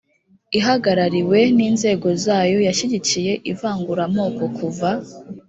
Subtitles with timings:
[0.57, 4.89] ihagarariwe n inzego zayo yashyigikiye ivanguramoko kuva